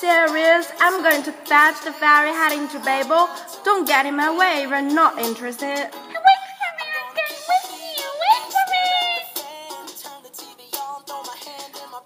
[0.00, 0.72] Serious.
[0.80, 3.28] I'm going to fetch the ferry heading to Babel.
[3.64, 5.66] Don't get in my way if you're not interested.
[5.66, 7.66] Wait for me, I'm going with
[8.54, 8.64] for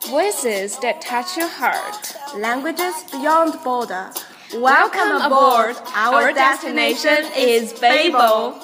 [0.02, 0.10] me.
[0.10, 2.16] Voices that touch your heart.
[2.36, 4.10] Languages beyond border.
[4.56, 5.76] Welcome aboard.
[5.94, 8.58] Our destination is Babel.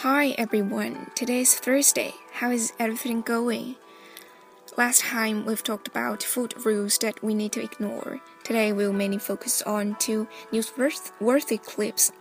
[0.00, 2.14] Hi everyone, today is Thursday.
[2.32, 3.76] How is everything going?
[4.76, 8.20] Last time we've talked about food rules that we need to ignore.
[8.44, 12.12] Today we'll mainly focus on two newsworthy clips.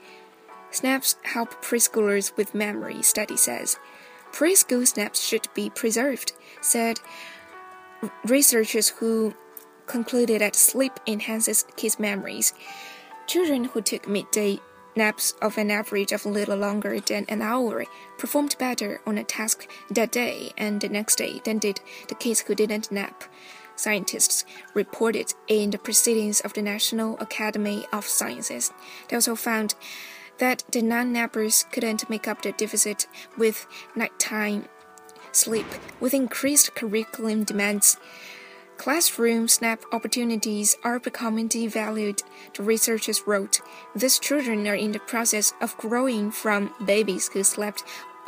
[0.72, 3.78] Snaps help preschoolers with memory, study says.
[4.32, 7.02] Preschool snaps should be preserved, said
[8.26, 9.34] researchers who
[9.86, 12.54] concluded that sleep enhances kids' memories.
[13.28, 14.62] Children who took midday
[14.96, 17.86] naps of an average of a little longer than an hour
[18.18, 22.42] performed better on a task that day and the next day than did the kids
[22.42, 23.24] who didn't nap.
[23.76, 28.72] Scientists reported in the proceedings of the National Academy of Sciences.
[29.10, 29.76] They also found
[30.38, 33.08] that the non nappers couldn't make up the deficit
[33.38, 34.70] with nighttime
[35.32, 35.68] sleep,
[36.00, 37.98] with increased curriculum demands.
[38.78, 42.22] Classroom snap opportunities are becoming devalued,
[42.56, 43.62] the researchers wrote.
[43.96, 47.84] These children are in the process of growing from babies who slept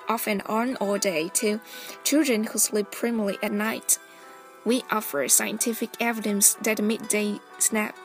[0.07, 1.59] off and on all day to
[2.03, 3.99] children who sleep primarily at night.
[4.65, 7.95] We offer scientific evidence that midday snap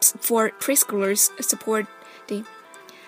[0.00, 1.86] for preschoolers support
[2.28, 2.44] the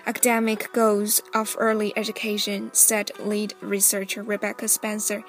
[0.06, 5.22] academic goals of early education, said lead researcher Rebecca Spencer,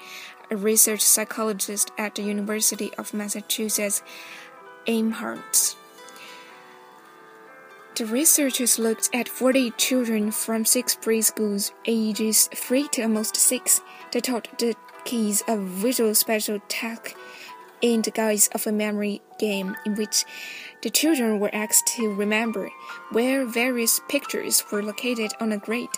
[0.52, 4.02] a research psychologist at the University of Massachusetts
[4.86, 5.78] Amherst.
[7.96, 13.80] The researchers looked at 40 children from six preschools, ages 3 to almost 6.
[14.12, 14.74] They taught the
[15.04, 17.16] kids a visual spatial task
[17.80, 20.26] in the guise of a memory game in which
[20.82, 22.68] the children were asked to remember
[23.10, 25.88] where various pictures were located on a grid.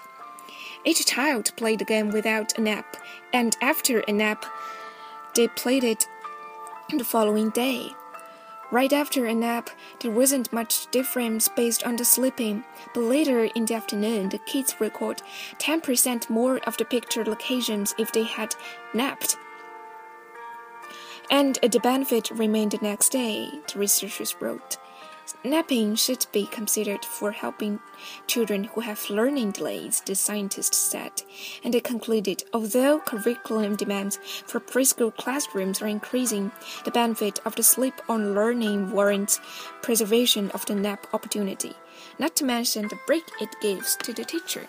[0.84, 2.96] Each child played the game without a nap,
[3.32, 4.44] and after a nap,
[5.34, 6.06] they played it
[6.90, 7.90] the following day.
[8.70, 13.66] Right after a nap, there wasn't much difference based on the sleeping, but later in
[13.66, 15.22] the afternoon, the kids record
[15.58, 18.54] 10% more of the picture locations if they had
[18.92, 19.36] napped.
[21.30, 24.76] And the benefit remained the next day, the researchers wrote.
[25.46, 27.78] Napping should be considered for helping
[28.26, 31.22] children who have learning delays, the scientists said.
[31.62, 34.16] And they concluded although curriculum demands
[34.46, 36.50] for preschool classrooms are increasing,
[36.86, 39.38] the benefit of the sleep on learning warrants
[39.82, 41.74] preservation of the nap opportunity,
[42.18, 44.66] not to mention the break it gives to the teacher.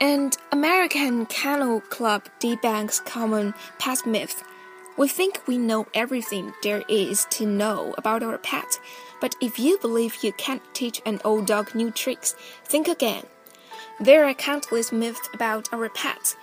[0.00, 4.44] And American Kennel Club debunks common pet myth.
[4.98, 8.80] We think we know everything there is to know about our pet,
[9.20, 13.24] but if you believe you can't teach an old dog new tricks, think again.
[14.00, 16.34] There are countless myths about our pets,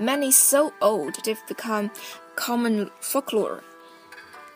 [0.00, 1.90] many so old they've become
[2.34, 3.62] common folklore.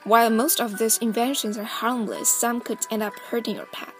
[0.04, 3.92] While most of these inventions are harmless, some could end up hurting your pet.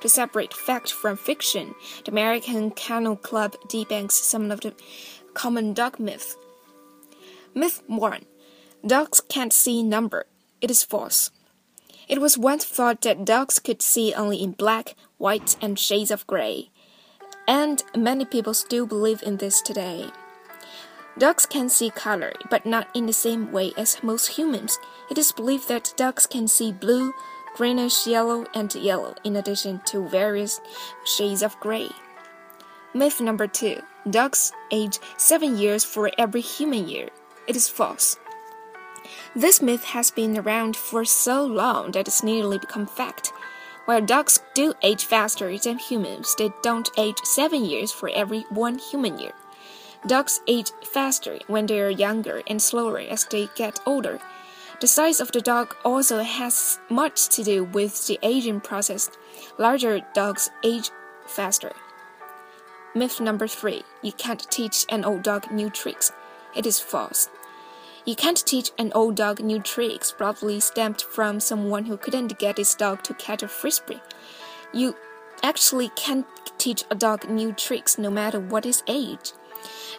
[0.00, 4.74] To separate fact from fiction, the American Kennel Club debunks some of the
[5.32, 6.36] common dog myths.
[7.54, 8.26] Myth 1
[8.86, 10.26] Dogs can't see number.
[10.60, 11.32] It is false.
[12.08, 16.26] It was once thought that dogs could see only in black, white, and shades of
[16.28, 16.70] gray.
[17.48, 20.10] And many people still believe in this today.
[21.18, 24.78] Dogs can see color, but not in the same way as most humans.
[25.10, 27.12] It is believed that dogs can see blue,
[27.56, 30.60] greenish yellow, and yellow, in addition to various
[31.04, 31.88] shades of gray.
[32.94, 37.08] Myth number two Dogs age seven years for every human year.
[37.48, 38.16] It is false.
[39.34, 43.32] This myth has been around for so long that it's nearly become fact.
[43.84, 48.78] While dogs do age faster than humans, they don't age seven years for every one
[48.78, 49.32] human year.
[50.06, 54.20] Dogs age faster when they are younger and slower as they get older.
[54.80, 59.10] The size of the dog also has much to do with the aging process.
[59.56, 60.90] Larger dogs age
[61.26, 61.72] faster.
[62.94, 66.12] Myth number three you can't teach an old dog new tricks.
[66.54, 67.28] It is false.
[68.06, 72.56] You can't teach an old dog new tricks, probably stemmed from someone who couldn't get
[72.56, 74.00] his dog to catch a frisbee.
[74.72, 74.94] You
[75.42, 76.24] actually can't
[76.56, 79.32] teach a dog new tricks no matter what his age,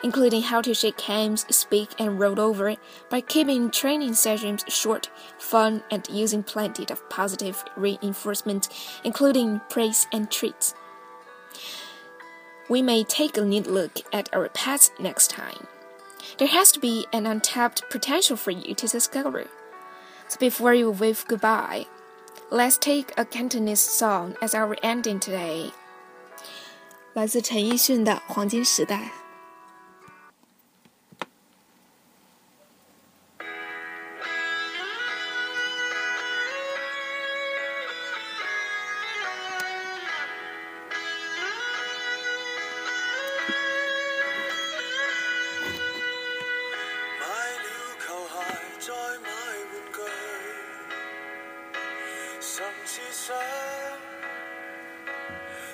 [0.04, 2.78] including how to shake hands, speak, and roll over
[3.10, 8.70] by keeping training sessions short, fun, and using plenty of positive reinforcement,
[9.04, 10.74] including praise and treats.
[12.70, 15.68] We may take a neat look at our pets next time
[16.39, 19.47] There has to be an untapped potential for you to discover.
[20.29, 21.87] So before you wave goodbye,
[22.51, 25.73] let's take a Cantonese song as our ending today.
[27.15, 29.13] 来自陈奕迅的《黄金时代》。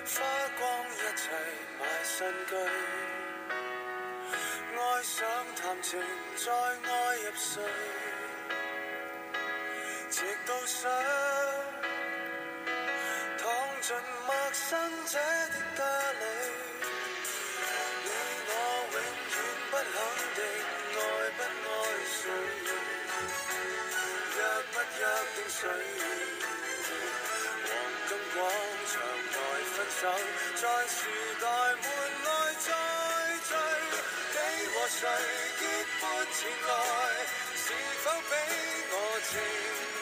[0.06, 0.22] 花
[0.60, 1.32] 光一切
[1.80, 2.56] 买新居，
[4.76, 5.24] 爱上
[5.56, 5.98] 谈情，
[6.36, 7.64] 再爱入睡，
[10.10, 10.92] 直到想
[13.38, 13.48] 躺
[13.82, 13.96] 进
[14.28, 15.82] 陌生者的家
[16.20, 16.24] 里。
[18.04, 18.08] 你
[18.50, 18.52] 我
[18.92, 18.96] 永
[19.32, 19.36] 远
[19.72, 19.96] 不肯
[20.36, 20.38] 定
[21.00, 21.02] 爱
[21.38, 21.72] 不爱
[22.12, 22.22] 谁，
[24.36, 24.38] 若
[24.74, 25.02] 不约
[25.36, 25.62] 定谁。
[29.90, 30.08] 手，
[30.62, 30.64] 在。
[30.94, 31.00] 时
[31.42, 31.86] 代门
[32.24, 32.28] 内
[32.64, 32.68] 再
[33.48, 33.52] 聚，
[34.32, 34.38] 你
[34.72, 35.02] 和谁
[35.60, 35.62] 结
[36.00, 36.04] 伴？
[36.34, 36.72] 前来
[37.56, 37.66] 是
[38.04, 38.32] 否比
[38.92, 38.94] 我
[39.30, 39.34] 精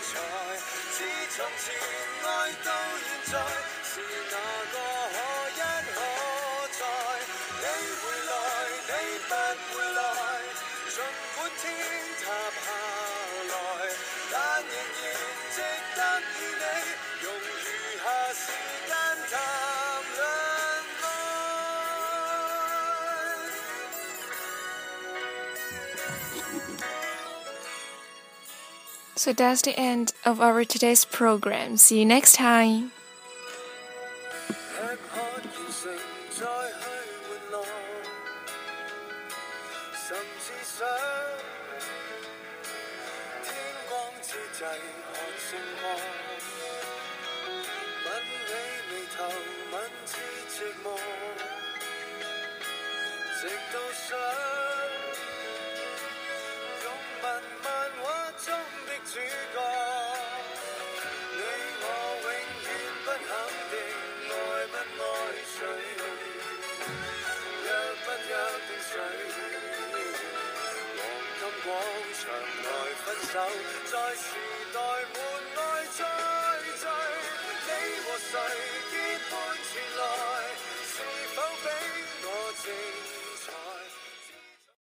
[0.08, 0.14] 彩？
[0.92, 0.98] 自
[1.36, 1.66] 从前
[2.24, 2.28] 爱
[2.64, 2.68] 到
[3.02, 3.34] 现在，
[3.90, 3.92] 是
[4.32, 4.36] 哪
[4.72, 4.76] 个
[5.14, 5.18] 可
[5.50, 5.60] 一
[5.92, 5.98] 可
[6.78, 6.82] 再？
[7.62, 7.66] 你
[8.02, 8.34] 回来，
[8.88, 8.92] 你
[9.28, 9.32] 不
[9.74, 10.00] 回来，
[10.90, 10.94] 尽
[11.36, 11.64] 管天
[12.24, 12.26] 塌
[29.16, 31.78] So that's the end of our today's program.
[31.78, 32.92] See you next time.
[59.14, 59.26] 主角
[61.36, 61.42] 你
[61.82, 61.86] 我
[62.24, 62.32] 永
[62.64, 62.68] 远
[63.04, 63.28] 不肯
[63.70, 63.76] 定
[64.32, 64.34] 爱
[64.72, 65.06] 不爱
[65.52, 65.60] 谁
[67.66, 67.68] 约
[68.06, 68.32] 不约
[68.68, 68.94] 定谁。
[70.96, 71.00] 黄
[71.36, 71.68] 金广
[72.16, 72.24] 场
[72.64, 72.66] 内
[73.04, 73.36] 分手
[73.92, 74.24] 在时
[74.72, 74.80] 代
[75.12, 75.16] 门
[75.58, 75.60] 外
[75.92, 76.00] 再
[76.80, 76.88] 聚
[77.68, 77.70] 你
[78.00, 78.34] 和谁